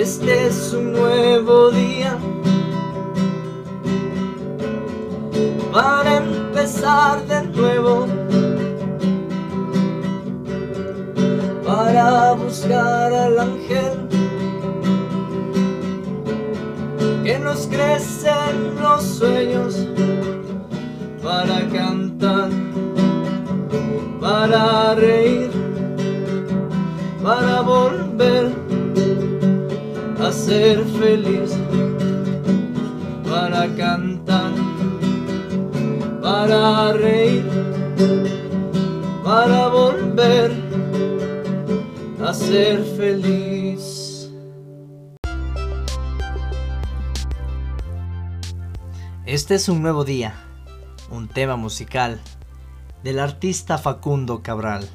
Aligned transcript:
Este 0.00 0.46
es 0.46 0.72
un 0.72 0.94
nuevo 0.94 1.70
día. 1.70 2.16
Para 5.70 6.16
empezar 6.16 7.26
de 7.26 7.42
nuevo, 7.48 8.06
para 11.66 12.32
buscar 12.32 13.12
al 13.12 13.40
ángel 13.40 14.08
que 17.22 17.38
nos 17.38 17.66
crecen 17.66 18.80
los 18.80 19.02
sueños, 19.04 19.86
para 21.22 21.68
cantar, 21.68 22.48
ser 30.60 30.84
feliz, 30.84 31.52
para 33.26 33.66
cantar 33.76 34.52
para 36.20 36.92
reír, 36.92 37.48
para 39.24 39.68
volver 39.68 40.50
a 42.22 42.34
ser 42.34 42.84
feliz. 42.98 44.30
Este 49.24 49.54
es 49.54 49.66
un 49.70 49.80
nuevo 49.80 50.04
día, 50.04 50.34
un 51.10 51.28
tema 51.28 51.56
musical 51.56 52.20
del 53.02 53.18
artista 53.18 53.78
Facundo 53.78 54.42
Cabral. 54.42 54.86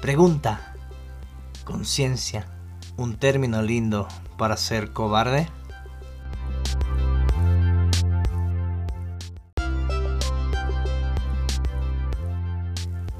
Pregunta, 0.00 0.72
conciencia, 1.64 2.46
un 2.96 3.16
término 3.16 3.60
lindo 3.60 4.06
para 4.38 4.56
ser 4.56 4.92
cobarde. 4.92 5.50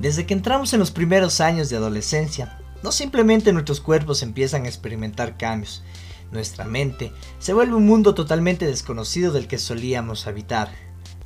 Desde 0.00 0.24
que 0.24 0.32
entramos 0.32 0.72
en 0.72 0.78
los 0.78 0.92
primeros 0.92 1.40
años 1.40 1.68
de 1.68 1.76
adolescencia, 1.76 2.58
no 2.82 2.92
simplemente 2.92 3.52
nuestros 3.52 3.80
cuerpos 3.80 4.22
empiezan 4.22 4.64
a 4.64 4.68
experimentar 4.68 5.36
cambios, 5.36 5.82
nuestra 6.30 6.64
mente 6.64 7.12
se 7.38 7.54
vuelve 7.54 7.74
un 7.74 7.86
mundo 7.86 8.14
totalmente 8.14 8.66
desconocido 8.66 9.32
del 9.32 9.48
que 9.48 9.58
solíamos 9.58 10.26
habitar. 10.26 10.70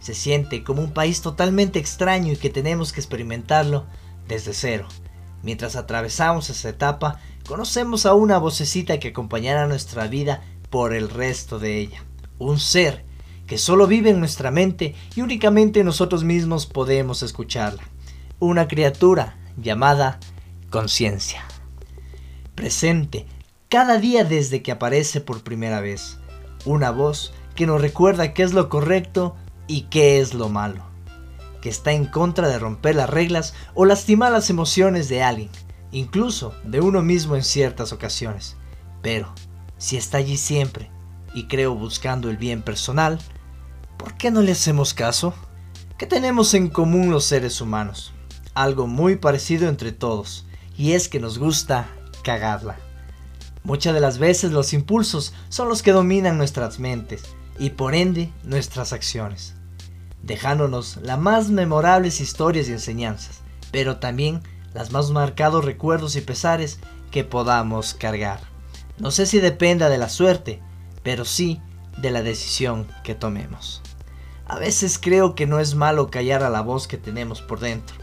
Se 0.00 0.14
siente 0.14 0.64
como 0.64 0.82
un 0.82 0.92
país 0.92 1.22
totalmente 1.22 1.78
extraño 1.78 2.32
y 2.32 2.36
que 2.36 2.50
tenemos 2.50 2.92
que 2.92 3.00
experimentarlo 3.00 3.86
desde 4.28 4.54
cero. 4.54 4.88
Mientras 5.42 5.74
atravesamos 5.74 6.50
esa 6.50 6.68
etapa, 6.68 7.20
conocemos 7.46 8.06
a 8.06 8.14
una 8.14 8.38
vocecita 8.38 8.98
que 8.98 9.08
acompañará 9.08 9.66
nuestra 9.66 10.06
vida 10.06 10.42
por 10.70 10.94
el 10.94 11.08
resto 11.08 11.58
de 11.58 11.78
ella. 11.78 12.04
Un 12.38 12.58
ser 12.58 13.04
que 13.46 13.58
solo 13.58 13.86
vive 13.86 14.10
en 14.10 14.20
nuestra 14.20 14.50
mente 14.50 14.94
y 15.14 15.20
únicamente 15.20 15.84
nosotros 15.84 16.24
mismos 16.24 16.66
podemos 16.66 17.22
escucharla 17.22 17.82
una 18.42 18.66
criatura 18.66 19.36
llamada 19.56 20.18
conciencia. 20.68 21.44
Presente 22.56 23.24
cada 23.68 23.98
día 23.98 24.24
desde 24.24 24.62
que 24.62 24.72
aparece 24.72 25.20
por 25.20 25.44
primera 25.44 25.80
vez. 25.80 26.18
Una 26.64 26.90
voz 26.90 27.32
que 27.54 27.66
nos 27.66 27.80
recuerda 27.80 28.34
qué 28.34 28.42
es 28.42 28.52
lo 28.52 28.68
correcto 28.68 29.36
y 29.68 29.82
qué 29.82 30.18
es 30.18 30.34
lo 30.34 30.48
malo. 30.48 30.82
Que 31.60 31.68
está 31.68 31.92
en 31.92 32.04
contra 32.04 32.48
de 32.48 32.58
romper 32.58 32.96
las 32.96 33.08
reglas 33.08 33.54
o 33.74 33.84
lastimar 33.84 34.32
las 34.32 34.50
emociones 34.50 35.08
de 35.08 35.22
alguien, 35.22 35.50
incluso 35.92 36.54
de 36.64 36.80
uno 36.80 37.02
mismo 37.02 37.36
en 37.36 37.44
ciertas 37.44 37.92
ocasiones. 37.92 38.56
Pero, 39.02 39.32
si 39.78 39.96
está 39.96 40.18
allí 40.18 40.36
siempre 40.36 40.90
y 41.34 41.46
creo 41.46 41.74
buscando 41.74 42.28
el 42.28 42.36
bien 42.36 42.62
personal, 42.62 43.20
¿por 43.96 44.16
qué 44.16 44.30
no 44.30 44.42
le 44.42 44.52
hacemos 44.52 44.94
caso? 44.94 45.34
¿Qué 45.98 46.06
tenemos 46.06 46.54
en 46.54 46.68
común 46.68 47.10
los 47.10 47.24
seres 47.24 47.60
humanos? 47.60 48.12
algo 48.54 48.86
muy 48.86 49.16
parecido 49.16 49.68
entre 49.68 49.92
todos, 49.92 50.46
y 50.76 50.92
es 50.92 51.08
que 51.08 51.20
nos 51.20 51.38
gusta 51.38 51.88
cagarla. 52.22 52.76
Muchas 53.64 53.94
de 53.94 54.00
las 54.00 54.18
veces 54.18 54.52
los 54.52 54.72
impulsos 54.72 55.32
son 55.48 55.68
los 55.68 55.82
que 55.82 55.92
dominan 55.92 56.36
nuestras 56.36 56.78
mentes 56.78 57.22
y 57.58 57.70
por 57.70 57.94
ende 57.94 58.32
nuestras 58.42 58.92
acciones, 58.92 59.54
dejándonos 60.22 60.98
las 61.02 61.18
más 61.18 61.48
memorables 61.50 62.20
historias 62.20 62.68
y 62.68 62.72
enseñanzas, 62.72 63.40
pero 63.70 63.98
también 63.98 64.42
las 64.74 64.92
más 64.92 65.10
marcados 65.10 65.64
recuerdos 65.64 66.16
y 66.16 66.20
pesares 66.20 66.78
que 67.10 67.24
podamos 67.24 67.94
cargar. 67.94 68.40
No 68.98 69.10
sé 69.10 69.26
si 69.26 69.40
dependa 69.40 69.88
de 69.88 69.98
la 69.98 70.08
suerte, 70.08 70.60
pero 71.02 71.24
sí 71.24 71.60
de 71.98 72.10
la 72.10 72.22
decisión 72.22 72.86
que 73.04 73.14
tomemos. 73.14 73.82
A 74.46 74.58
veces 74.58 74.98
creo 74.98 75.34
que 75.34 75.46
no 75.46 75.60
es 75.60 75.74
malo 75.74 76.10
callar 76.10 76.42
a 76.42 76.50
la 76.50 76.60
voz 76.60 76.86
que 76.86 76.98
tenemos 76.98 77.40
por 77.40 77.60
dentro, 77.60 77.96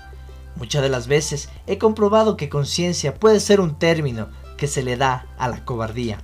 Muchas 0.60 0.82
de 0.82 0.90
las 0.90 1.08
veces 1.08 1.48
he 1.68 1.78
comprobado 1.78 2.36
que 2.36 2.50
conciencia 2.50 3.16
puede 3.16 3.40
ser 3.40 3.62
un 3.62 3.80
término 3.80 4.28
que 4.58 4.68
se 4.68 4.84
le 4.84 4.98
da 4.98 5.26
a 5.38 5.48
la 5.48 5.64
cobardía. 5.64 6.20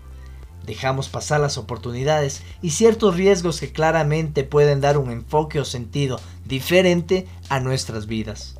Dejamos 0.66 1.08
pasar 1.08 1.40
las 1.40 1.58
oportunidades 1.58 2.44
y 2.62 2.72
ciertos 2.72 3.16
riesgos 3.16 3.62
que 3.62 3.72
claramente 3.72 4.44
pueden 4.44 4.82
dar 4.82 4.98
un 4.98 5.10
enfoque 5.10 5.60
o 5.62 5.66
sentido 5.66 6.20
diferente 6.44 7.28
a 7.48 7.62
nuestras 7.62 8.08
vidas. 8.08 8.60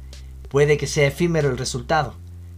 Puede 0.50 0.78
que 0.78 0.88
sea 0.88 1.08
efímero 1.08 1.50
el 1.50 1.58
resultado, 1.58 2.14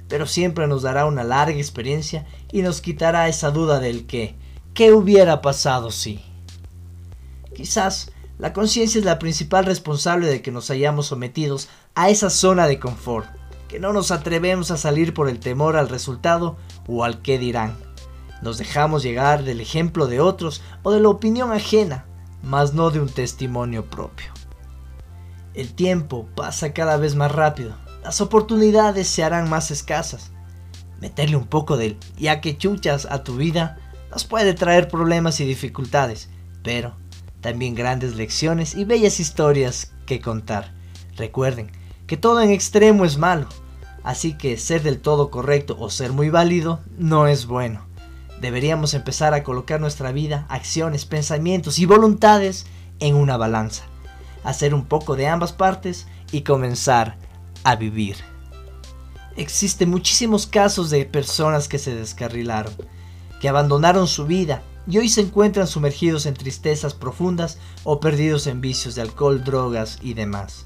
pero 0.07 0.25
siempre 0.25 0.67
nos 0.67 0.83
dará 0.83 1.05
una 1.05 1.23
larga 1.23 1.57
experiencia 1.57 2.25
y 2.51 2.61
nos 2.61 2.81
quitará 2.81 3.27
esa 3.27 3.51
duda 3.51 3.79
del 3.79 4.05
que, 4.05 4.35
¿qué 4.73 4.93
hubiera 4.93 5.41
pasado 5.41 5.91
si? 5.91 6.21
Quizás 7.55 8.11
la 8.37 8.53
conciencia 8.53 8.99
es 8.99 9.05
la 9.05 9.17
principal 9.17 9.65
responsable 9.65 10.27
de 10.27 10.41
que 10.41 10.51
nos 10.51 10.69
hayamos 10.69 11.07
sometidos 11.07 11.69
a 11.95 12.09
esa 12.09 12.29
zona 12.29 12.67
de 12.67 12.79
confort, 12.79 13.27
que 13.67 13.79
no 13.79 13.93
nos 13.93 14.11
atrevemos 14.11 14.69
a 14.69 14.77
salir 14.77 15.13
por 15.13 15.27
el 15.27 15.39
temor 15.39 15.75
al 15.75 15.89
resultado 15.89 16.55
o 16.87 17.03
al 17.03 17.21
qué 17.21 17.39
dirán. 17.39 17.75
Nos 18.43 18.59
dejamos 18.59 19.01
llegar 19.01 19.43
del 19.43 19.59
ejemplo 19.59 20.05
de 20.05 20.19
otros 20.19 20.61
o 20.83 20.91
de 20.91 20.99
la 20.99 21.09
opinión 21.09 21.51
ajena, 21.51 22.05
mas 22.43 22.73
no 22.75 22.91
de 22.91 22.99
un 22.99 23.09
testimonio 23.09 23.85
propio. 23.85 24.31
El 25.57 25.73
tiempo 25.73 26.27
pasa 26.35 26.71
cada 26.71 26.97
vez 26.97 27.15
más 27.15 27.31
rápido, 27.31 27.75
las 28.03 28.21
oportunidades 28.21 29.07
se 29.07 29.23
harán 29.23 29.49
más 29.49 29.71
escasas. 29.71 30.29
Meterle 31.01 31.35
un 31.35 31.47
poco 31.47 31.77
de 31.77 31.97
ya 32.15 32.41
que 32.41 32.59
chuchas 32.59 33.07
a 33.09 33.23
tu 33.23 33.37
vida 33.37 33.79
nos 34.11 34.23
puede 34.23 34.53
traer 34.53 34.87
problemas 34.87 35.39
y 35.39 35.45
dificultades, 35.45 36.29
pero 36.61 36.93
también 37.41 37.73
grandes 37.73 38.15
lecciones 38.15 38.75
y 38.75 38.85
bellas 38.85 39.19
historias 39.19 39.93
que 40.05 40.21
contar. 40.21 40.75
Recuerden 41.15 41.71
que 42.05 42.17
todo 42.17 42.39
en 42.39 42.51
extremo 42.51 43.03
es 43.03 43.17
malo, 43.17 43.47
así 44.03 44.37
que 44.37 44.57
ser 44.57 44.83
del 44.83 44.99
todo 44.99 45.31
correcto 45.31 45.75
o 45.79 45.89
ser 45.89 46.13
muy 46.13 46.29
válido 46.29 46.81
no 46.99 47.25
es 47.25 47.47
bueno. 47.47 47.83
Deberíamos 48.39 48.93
empezar 48.93 49.33
a 49.33 49.41
colocar 49.41 49.81
nuestra 49.81 50.11
vida, 50.11 50.45
acciones, 50.49 51.05
pensamientos 51.05 51.79
y 51.79 51.87
voluntades 51.87 52.67
en 52.99 53.15
una 53.15 53.37
balanza, 53.37 53.85
hacer 54.47 54.73
un 54.73 54.85
poco 54.85 55.17
de 55.17 55.27
ambas 55.27 55.51
partes 55.51 56.07
y 56.31 56.41
comenzar 56.41 57.17
a 57.65 57.75
vivir. 57.75 58.15
Existen 59.35 59.89
muchísimos 59.89 60.47
casos 60.47 60.89
de 60.89 61.03
personas 61.03 61.67
que 61.67 61.77
se 61.77 61.93
descarrilaron, 61.93 62.73
que 63.41 63.49
abandonaron 63.49 64.07
su 64.07 64.25
vida 64.25 64.63
y 64.87 64.99
hoy 64.99 65.09
se 65.09 65.19
encuentran 65.19 65.67
sumergidos 65.67 66.25
en 66.25 66.33
tristezas 66.33 66.93
profundas 66.93 67.57
o 67.83 67.99
perdidos 67.99 68.47
en 68.47 68.61
vicios 68.61 68.95
de 68.95 69.01
alcohol, 69.01 69.43
drogas 69.43 69.99
y 70.01 70.13
demás. 70.13 70.65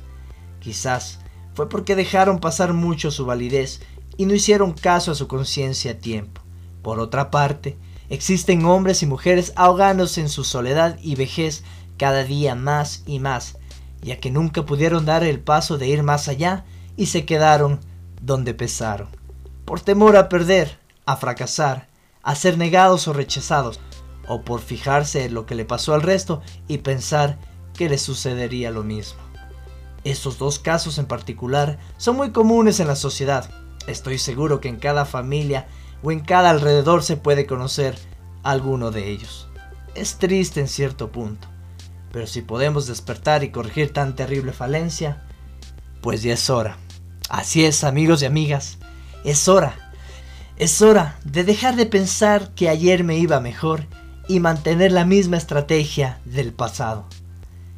Quizás 0.60 1.18
fue 1.56 1.68
porque 1.68 1.96
dejaron 1.96 2.40
pasar 2.40 2.74
mucho 2.74 3.10
su 3.10 3.26
validez 3.26 3.82
y 4.16 4.28
no 4.28 4.36
hicieron 4.36 4.74
caso 4.74 5.12
a 5.12 5.16
su 5.16 5.28
conciencia 5.28 5.94
a 5.94 5.96
tiempo. 5.96 6.42
Por 6.84 7.00
otra 7.00 7.32
parte, 7.32 7.80
existen 8.10 8.64
hombres 8.64 9.02
y 9.02 9.08
mujeres 9.08 9.54
ahogándose 9.56 10.22
en 10.22 10.30
su 10.30 10.44
soledad 10.44 11.00
y 11.02 11.16
vejez 11.16 11.64
cada 11.98 12.24
día 12.24 12.54
más 12.54 13.02
y 13.08 13.18
más, 13.20 13.58
ya 14.02 14.20
que 14.20 14.32
nunca 14.32 14.66
pudieron 14.66 15.06
dar 15.06 15.24
el 15.24 15.40
paso 15.40 15.78
de 15.78 15.88
ir 15.88 16.04
más 16.04 16.28
allá 16.28 16.66
y 16.98 17.08
se 17.08 17.26
quedaron 17.26 17.80
donde 18.22 18.54
pesaron, 18.54 19.10
por 19.66 19.82
temor 19.82 20.18
a 20.18 20.30
perder, 20.30 20.78
a 21.06 21.16
fracasar, 21.18 21.88
a 22.24 22.36
ser 22.36 22.58
negados 22.58 23.08
o 23.08 23.14
rechazados, 23.14 23.80
o 24.28 24.44
por 24.44 24.62
fijarse 24.62 25.26
en 25.26 25.34
lo 25.34 25.46
que 25.46 25.56
le 25.56 25.66
pasó 25.66 25.94
al 25.94 26.02
resto 26.02 26.42
y 26.68 26.80
pensar 26.80 27.40
que 27.74 27.90
le 27.90 27.98
sucedería 27.98 28.72
lo 28.72 28.84
mismo. 28.84 29.20
Estos 30.04 30.38
dos 30.38 30.60
casos 30.60 30.98
en 30.98 31.06
particular 31.06 31.78
son 31.98 32.18
muy 32.18 32.32
comunes 32.32 32.80
en 32.80 32.88
la 32.88 32.96
sociedad. 32.96 33.50
Estoy 33.88 34.18
seguro 34.18 34.60
que 34.60 34.70
en 34.70 34.78
cada 34.78 35.06
familia 35.06 35.68
o 36.04 36.12
en 36.12 36.22
cada 36.22 36.50
alrededor 36.50 37.04
se 37.04 37.18
puede 37.18 37.46
conocer 37.46 37.98
alguno 38.44 38.92
de 38.92 39.10
ellos. 39.10 39.48
Es 39.94 40.18
triste 40.18 40.60
en 40.60 40.68
cierto 40.68 41.12
punto, 41.12 41.48
pero 42.12 42.28
si 42.28 42.42
podemos 42.42 42.88
despertar 42.88 43.44
y 43.44 43.52
corregir 43.52 43.94
tan 43.94 44.16
terrible 44.16 44.54
falencia, 44.54 45.24
pues 46.02 46.24
ya 46.24 46.34
es 46.34 46.50
hora. 46.50 46.78
Así 47.30 47.64
es, 47.64 47.84
amigos 47.84 48.22
y 48.22 48.26
amigas, 48.26 48.78
es 49.24 49.48
hora 49.48 49.94
Es 50.58 50.82
hora 50.82 51.18
de 51.24 51.44
dejar 51.44 51.76
de 51.76 51.86
pensar 51.86 52.54
que 52.56 52.70
ayer 52.70 53.04
me 53.04 53.18
iba 53.18 53.40
mejor 53.40 53.88
y 54.28 54.40
mantener 54.40 54.92
la 54.92 55.06
misma 55.06 55.38
estrategia 55.38 56.20
del 56.26 56.54
pasado. 56.54 57.06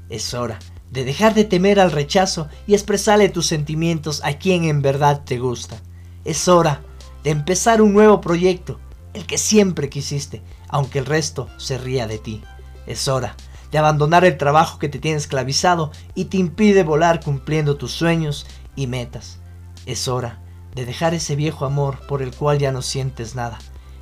Es 0.09 0.33
hora 0.33 0.59
de 0.91 1.05
dejar 1.05 1.33
de 1.33 1.43
temer 1.43 1.79
al 1.79 1.91
rechazo 1.91 2.49
y 2.67 2.73
expresarle 2.73 3.29
tus 3.29 3.47
sentimientos 3.47 4.21
a 4.23 4.33
quien 4.33 4.63
en 4.65 4.81
verdad 4.81 5.23
te 5.23 5.39
gusta. 5.39 5.77
Es 6.25 6.47
hora 6.47 6.81
de 7.23 7.31
empezar 7.31 7.81
un 7.81 7.93
nuevo 7.93 8.21
proyecto, 8.21 8.79
el 9.13 9.25
que 9.25 9.37
siempre 9.37 9.89
quisiste, 9.89 10.41
aunque 10.67 10.99
el 10.99 11.05
resto 11.05 11.49
se 11.57 11.77
ría 11.77 12.05
de 12.07 12.19
ti. 12.19 12.43
Es 12.85 13.07
hora 13.07 13.35
de 13.73 13.79
abandonar 13.79 14.23
el 14.23 14.37
trabajo 14.37 14.77
que 14.77 14.87
te 14.87 14.99
tiene 14.99 15.17
esclavizado 15.17 15.91
y 16.13 16.25
te 16.25 16.37
impide 16.37 16.83
volar 16.83 17.21
cumpliendo 17.21 17.75
tus 17.75 17.91
sueños 17.91 18.45
y 18.75 18.85
metas. 18.85 19.39
Es 19.87 20.07
hora 20.07 20.43
de 20.75 20.85
dejar 20.85 21.15
ese 21.15 21.35
viejo 21.35 21.65
amor 21.65 21.97
por 22.07 22.21
el 22.21 22.35
cual 22.35 22.59
ya 22.59 22.71
no 22.71 22.83
sientes 22.83 23.33
nada, 23.33 23.57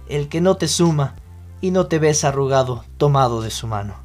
el 0.10 0.28
que 0.28 0.42
no 0.42 0.58
te 0.58 0.68
suma 0.68 1.16
y 1.62 1.72
no 1.72 1.88
te 1.88 2.00
ves 2.00 2.26
arrugado 2.26 2.84
tomado 2.98 3.42
de 3.42 3.50
su 3.50 3.66
mano. 3.66 3.96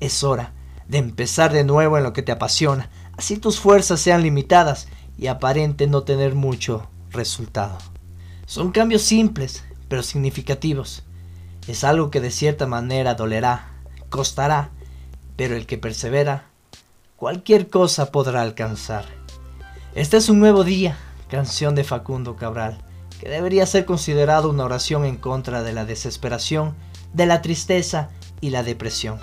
Es 0.00 0.22
hora 0.22 0.52
de 0.86 0.98
empezar 0.98 1.50
de 1.50 1.64
nuevo 1.64 1.96
en 1.96 2.04
lo 2.04 2.12
que 2.12 2.22
te 2.22 2.32
apasiona, 2.32 2.90
así 3.16 3.38
tus 3.38 3.58
fuerzas 3.58 4.00
sean 4.00 4.22
limitadas 4.22 4.86
y 5.16 5.28
aparente 5.28 5.86
no 5.86 6.02
tener 6.02 6.34
mucho 6.34 6.90
resultado. 7.10 7.78
Son 8.44 8.70
cambios 8.70 9.00
simples, 9.00 9.64
pero 9.88 10.02
significativos. 10.02 11.04
Es 11.66 11.84
algo 11.84 12.10
que 12.10 12.20
de 12.20 12.30
cierta 12.30 12.66
manera 12.66 13.14
dolerá, 13.14 13.70
costará, 14.10 14.72
pero 15.36 15.54
el 15.54 15.66
que 15.66 15.78
persevera, 15.78 16.50
cualquier 17.16 17.68
cosa 17.68 18.10
podrá 18.10 18.42
alcanzar. 18.42 19.04
Este 19.94 20.16
es 20.16 20.28
un 20.28 20.40
nuevo 20.40 20.64
día, 20.64 20.98
canción 21.28 21.74
de 21.74 21.84
Facundo 21.84 22.36
Cabral, 22.36 22.78
que 23.20 23.28
debería 23.28 23.66
ser 23.66 23.84
considerado 23.84 24.50
una 24.50 24.64
oración 24.64 25.04
en 25.04 25.16
contra 25.16 25.62
de 25.62 25.72
la 25.72 25.84
desesperación, 25.84 26.74
de 27.12 27.26
la 27.26 27.42
tristeza 27.42 28.10
y 28.40 28.50
la 28.50 28.62
depresión. 28.62 29.20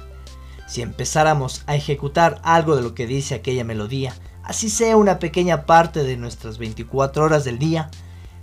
Si 0.68 0.82
empezáramos 0.82 1.64
a 1.68 1.76
ejecutar 1.76 2.42
algo 2.44 2.76
de 2.76 2.82
lo 2.82 2.96
que 2.96 3.06
dice 3.06 3.36
aquella 3.36 3.64
melodía, 3.64 4.16
así 4.44 4.70
sea 4.70 4.98
una 4.98 5.20
pequeña 5.20 5.66
parte 5.66 6.04
de 6.04 6.18
nuestras 6.18 6.58
24 6.58 7.24
horas 7.24 7.44
del 7.44 7.60
día, 7.60 7.92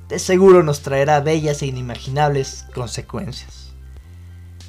de 0.09 0.19
seguro 0.19 0.63
nos 0.63 0.83
traerá 0.83 1.21
bellas 1.21 1.63
e 1.63 1.67
inimaginables 1.67 2.67
consecuencias. 2.75 3.73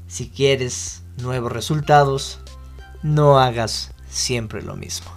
Si 0.07 0.29
quieres 0.29 1.03
nuevos 1.17 1.51
resultados, 1.51 2.39
no 3.03 3.39
hagas 3.39 3.91
siempre 4.09 4.61
lo 4.61 4.75
mismo. 4.75 5.09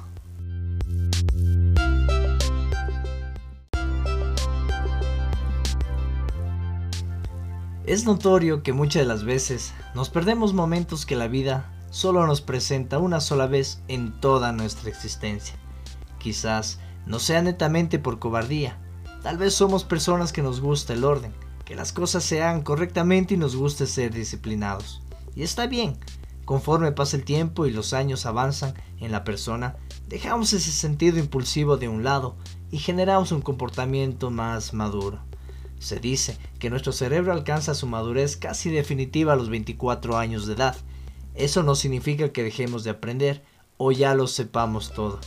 Es 7.87 8.07
notorio 8.07 8.63
que 8.63 8.73
muchas 8.73 9.03
de 9.03 9.07
las 9.07 9.25
veces 9.25 9.75
nos 9.95 10.09
perdemos 10.09 10.55
momentos 10.55 11.05
que 11.05 11.17
la 11.17 11.29
vida 11.29 11.71
solo 11.91 12.27
nos 12.27 12.41
presenta 12.41 12.99
una 12.99 13.21
sola 13.21 13.47
vez 13.47 13.83
en 13.89 14.19
toda 14.21 14.53
nuestra 14.53 14.89
existencia. 14.89 15.55
Quizás 16.19 16.79
no 17.05 17.19
sea 17.19 17.43
netamente 17.43 17.99
por 17.99 18.19
cobardía, 18.19 18.79
tal 19.23 19.37
vez 19.37 19.55
somos 19.55 19.85
personas 19.85 20.33
que 20.33 20.41
nos 20.41 20.63
gusta 20.63 20.95
el 20.95 21.05
orden, 21.05 21.35
que 21.67 21.75
las 21.75 21.93
cosas 21.93 22.25
se 22.25 22.43
hagan 22.43 22.63
correctamente 22.63 23.35
y 23.35 23.37
nos 23.37 23.55
guste 23.55 23.87
ser 23.87 24.15
disciplinados. 24.15 25.03
Y 25.37 25.43
está 25.43 25.67
bien, 25.67 25.99
conforme 26.44 26.93
pasa 26.93 27.17
el 27.17 27.25
tiempo 27.25 27.67
y 27.67 27.70
los 27.70 27.93
años 27.93 28.26
avanzan 28.26 28.75
en 29.00 29.12
la 29.12 29.25
persona, 29.25 29.76
dejamos 30.08 30.52
ese 30.52 30.70
sentido 30.70 31.19
impulsivo 31.19 31.76
de 31.76 31.88
un 31.88 32.05
lado 32.05 32.37
y 32.70 32.79
generamos 32.79 33.32
un 33.32 33.43
comportamiento 33.43 34.31
más 34.31 34.75
maduro. 34.75 35.20
Se 35.79 36.00
dice 36.00 36.38
que 36.58 36.70
nuestro 36.70 36.93
cerebro 36.93 37.32
alcanza 37.32 37.75
su 37.75 37.87
madurez 37.87 38.37
casi 38.37 38.70
definitiva 38.70 39.32
a 39.32 39.37
los 39.37 39.50
24 39.50 40.17
años 40.17 40.46
de 40.46 40.55
edad. 40.55 40.76
Eso 41.35 41.62
no 41.62 41.75
significa 41.75 42.31
que 42.31 42.43
dejemos 42.43 42.85
de 42.85 42.91
aprender 42.91 43.44
o 43.76 43.93
ya 43.93 44.14
lo 44.14 44.26
sepamos 44.26 44.93
todo. 44.93 45.20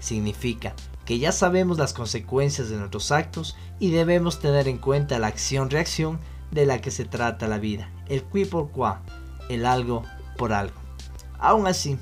Significa 0.00 0.74
que 1.04 1.18
ya 1.18 1.32
sabemos 1.32 1.78
las 1.78 1.94
consecuencias 1.94 2.68
de 2.68 2.76
nuestros 2.76 3.10
actos 3.10 3.56
y 3.78 3.90
debemos 3.90 4.40
tener 4.40 4.68
en 4.68 4.78
cuenta 4.78 5.18
la 5.18 5.28
acción-reacción 5.28 6.20
de 6.50 6.66
la 6.66 6.80
que 6.80 6.90
se 6.90 7.04
trata 7.04 7.48
la 7.48 7.58
vida, 7.58 7.90
el 8.08 8.22
qui 8.22 8.44
por 8.44 8.70
qua, 8.70 9.02
el 9.48 9.64
algo 9.64 10.04
por 10.36 10.52
algo. 10.52 10.74
Aún 11.38 11.66
así, 11.66 11.98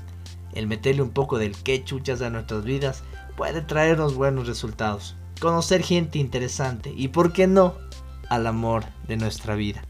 el 0.53 0.67
meterle 0.67 1.01
un 1.01 1.11
poco 1.11 1.37
del 1.37 1.55
que 1.55 1.83
chuchas 1.83 2.21
a 2.21 2.29
nuestras 2.29 2.63
vidas 2.63 3.03
puede 3.35 3.61
traernos 3.61 4.15
buenos 4.15 4.47
resultados. 4.47 5.15
Conocer 5.39 5.83
gente 5.83 6.19
interesante 6.19 6.93
y, 6.95 7.07
¿por 7.07 7.33
qué 7.33 7.47
no?, 7.47 7.75
al 8.29 8.47
amor 8.47 8.85
de 9.07 9.17
nuestra 9.17 9.55
vida. 9.55 9.83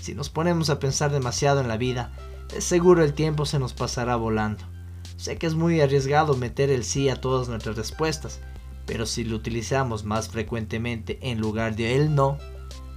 Si 0.00 0.14
nos 0.14 0.30
ponemos 0.30 0.70
a 0.70 0.78
pensar 0.78 1.12
demasiado 1.12 1.60
en 1.60 1.68
la 1.68 1.76
vida, 1.76 2.12
de 2.48 2.60
seguro 2.60 3.04
el 3.04 3.12
tiempo 3.12 3.44
se 3.44 3.58
nos 3.58 3.74
pasará 3.74 4.16
volando. 4.16 4.64
Sé 5.16 5.36
que 5.36 5.46
es 5.46 5.54
muy 5.54 5.80
arriesgado 5.80 6.36
meter 6.36 6.70
el 6.70 6.84
sí 6.84 7.08
a 7.08 7.20
todas 7.20 7.48
nuestras 7.48 7.76
respuestas, 7.76 8.40
pero 8.86 9.04
si 9.04 9.24
lo 9.24 9.36
utilizamos 9.36 10.04
más 10.04 10.28
frecuentemente 10.28 11.18
en 11.20 11.40
lugar 11.40 11.76
de 11.76 11.96
el 11.96 12.14
no, 12.14 12.38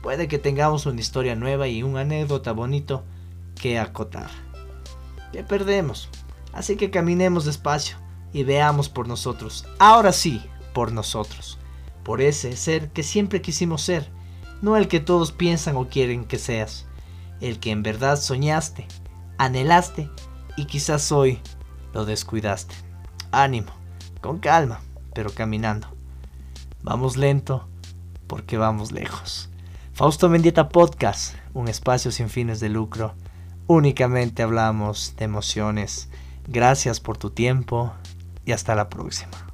puede 0.01 0.27
que 0.27 0.39
tengamos 0.39 0.85
una 0.85 1.01
historia 1.01 1.35
nueva 1.35 1.67
y 1.67 1.83
una 1.83 2.01
anécdota 2.01 2.53
bonito 2.53 3.03
que 3.59 3.77
acotar. 3.77 4.29
¿Qué 5.31 5.43
perdemos? 5.43 6.09
Así 6.53 6.75
que 6.75 6.91
caminemos 6.91 7.45
despacio 7.45 7.97
y 8.33 8.43
veamos 8.43 8.89
por 8.89 9.07
nosotros, 9.07 9.65
ahora 9.79 10.11
sí, 10.11 10.41
por 10.73 10.91
nosotros, 10.91 11.57
por 12.03 12.21
ese 12.21 12.55
ser 12.55 12.89
que 12.91 13.03
siempre 13.03 13.41
quisimos 13.41 13.81
ser 13.81 14.09
no 14.61 14.77
el 14.77 14.87
que 14.87 14.99
todos 14.99 15.31
piensan 15.31 15.75
o 15.75 15.89
quieren 15.89 16.25
que 16.25 16.37
seas, 16.37 16.85
el 17.39 17.59
que 17.59 17.71
en 17.71 17.83
verdad 17.83 18.19
soñaste, 18.19 18.87
anhelaste 19.37 20.09
y 20.55 20.65
quizás 20.65 21.11
hoy 21.11 21.39
lo 21.93 22.05
descuidaste. 22.05 22.75
Ánimo, 23.31 23.71
con 24.21 24.39
calma, 24.39 24.81
pero 25.13 25.33
caminando. 25.33 25.87
Vamos 26.83 27.17
lento 27.17 27.67
porque 28.27 28.57
vamos 28.57 28.91
lejos. 28.91 29.49
Fausto 29.93 30.29
Mendieta 30.29 30.69
Podcast, 30.69 31.35
un 31.53 31.67
espacio 31.67 32.11
sin 32.11 32.29
fines 32.29 32.59
de 32.59 32.69
lucro. 32.69 33.15
Únicamente 33.67 34.43
hablamos 34.43 35.15
de 35.17 35.25
emociones. 35.25 36.09
Gracias 36.47 36.99
por 36.99 37.17
tu 37.17 37.29
tiempo 37.29 37.93
y 38.45 38.51
hasta 38.51 38.75
la 38.75 38.89
próxima. 38.89 39.50